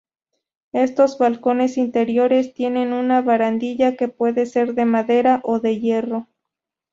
Estos 0.73 1.19
'balcones 1.19 1.77
interiores' 1.77 2.55
tienen 2.55 2.91
una 2.91 3.21
barandilla 3.21 3.95
que 3.95 4.07
puede 4.07 4.47
ser 4.47 4.73
de 4.73 4.85
madera 4.85 5.41
o 5.43 5.59
de 5.59 5.79
hierro. 5.79 6.27